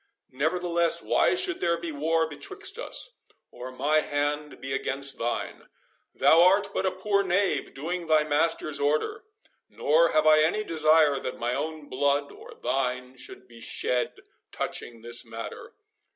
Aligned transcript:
Nevertheless, 0.31 1.03
why 1.03 1.35
should 1.35 1.59
there 1.61 1.77
be 1.77 1.91
war 1.91 2.27
betwixt 2.27 2.79
us, 2.79 3.11
or 3.51 3.71
my 3.71 3.99
hand 3.99 4.59
be 4.59 4.73
against 4.73 5.19
thine? 5.19 5.67
Thou 6.15 6.41
art 6.41 6.69
but 6.73 6.87
a 6.87 6.91
poor 6.91 7.21
knave, 7.21 7.75
doing 7.75 8.07
thy 8.07 8.23
master's 8.23 8.79
order, 8.79 9.25
nor 9.69 10.09
have 10.09 10.25
I 10.25 10.39
any 10.41 10.63
desire 10.63 11.19
that 11.19 11.37
my 11.37 11.53
own 11.53 11.87
blood 11.87 12.31
or 12.31 12.55
thine 12.55 13.15
should 13.15 13.47
be 13.47 13.61
shed 13.61 14.15
touching 14.51 15.01
this 15.01 15.23
matter. 15.23 15.69